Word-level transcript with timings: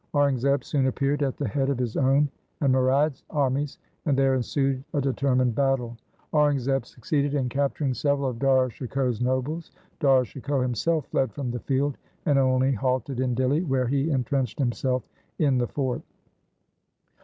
Aurangzeb 0.15 0.63
soon 0.63 0.87
appeared 0.87 1.21
at 1.21 1.37
the 1.37 1.47
head 1.47 1.69
of 1.69 1.77
his 1.77 1.95
own 1.95 2.27
and 2.59 2.73
Murad's 2.73 3.21
armies, 3.29 3.77
and 4.07 4.17
there 4.17 4.33
ensued 4.33 4.83
a 4.95 4.99
determined 4.99 5.53
battle. 5.53 5.95
Aurangzeb 6.33 6.87
succeeded 6.87 7.35
in 7.35 7.47
capturing 7.49 7.93
several 7.93 8.27
of 8.29 8.39
Dara 8.39 8.71
Shikoh's 8.71 9.21
nobles. 9.21 9.69
Dara 9.99 10.25
Shikoh 10.25 10.61
himself 10.61 11.05
fled 11.09 11.31
from 11.33 11.51
the 11.51 11.59
field, 11.59 11.99
and 12.25 12.39
only 12.39 12.71
halted 12.71 13.19
in 13.19 13.35
Dihli 13.35 13.63
where 13.63 13.85
he 13.85 14.09
entrenched 14.09 14.57
himself 14.57 15.03
in 15.37 15.59
the 15.59 15.67
fort. 15.67 16.01